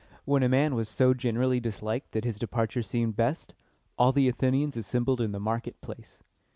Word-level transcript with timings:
When 0.25 0.41
a 0.41 0.49
man 0.49 0.73
was 0.73 0.89
so 0.89 1.13
generally 1.13 1.59
disliked 1.59 2.13
that 2.13 2.23
his 2.25 2.39
departure 2.39 2.81
seemed 2.81 3.15
best, 3.15 3.53
all 3.99 4.11
the 4.11 4.27
Athenians 4.29 4.75
assembled 4.75 5.21
in 5.21 5.31
the 5.31 5.39
market 5.39 5.79
place. 5.79 6.23